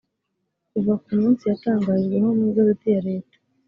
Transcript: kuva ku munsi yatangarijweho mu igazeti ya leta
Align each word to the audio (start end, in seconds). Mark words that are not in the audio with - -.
kuva 0.71 0.93
ku 1.03 1.09
munsi 1.19 1.43
yatangarijweho 1.49 2.27
mu 2.37 2.43
igazeti 2.51 2.85
ya 2.93 3.01
leta 3.07 3.37